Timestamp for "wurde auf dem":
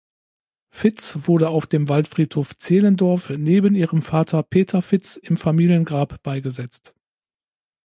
1.27-1.87